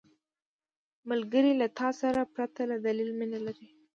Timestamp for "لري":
3.45-3.67